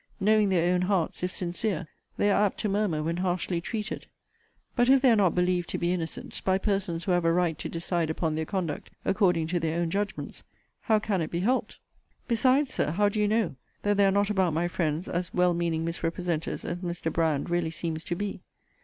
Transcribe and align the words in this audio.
Knowing 0.19 0.49
their 0.49 0.73
own 0.73 0.81
hearts, 0.81 1.21
if 1.21 1.31
sincere, 1.31 1.87
they 2.17 2.31
are 2.31 2.43
apt 2.45 2.57
to 2.57 2.67
murmur 2.67 3.03
when 3.03 3.17
harshly 3.17 3.61
treated: 3.61 4.07
But, 4.75 4.89
if 4.89 4.99
they 4.99 5.11
are 5.11 5.15
not 5.15 5.35
believed 5.35 5.69
to 5.69 5.77
be 5.77 5.93
innocent, 5.93 6.41
by 6.43 6.57
persons 6.57 7.03
who 7.03 7.11
have 7.11 7.23
a 7.23 7.31
right 7.31 7.55
to 7.59 7.69
decide 7.69 8.09
upon 8.09 8.33
their 8.33 8.45
conduct 8.47 8.89
according 9.05 9.45
to 9.49 9.59
their 9.59 9.79
own 9.79 9.91
judgments, 9.91 10.43
how 10.81 10.97
can 10.97 11.21
it 11.21 11.29
be 11.29 11.41
helped? 11.41 11.77
Besides, 12.27 12.73
Sir, 12.73 12.89
how 12.89 13.09
do 13.09 13.19
you 13.19 13.27
know, 13.27 13.55
that 13.83 13.95
there 13.97 14.07
are 14.07 14.11
not 14.11 14.31
about 14.31 14.53
my 14.55 14.67
friends 14.67 15.07
as 15.07 15.35
well 15.35 15.53
meaning 15.53 15.85
misrepresenters 15.85 16.65
as 16.65 16.77
Mr. 16.79 17.13
Brand 17.13 17.51
really 17.51 17.69
seems 17.69 18.03
to 18.05 18.15
be? 18.15 18.41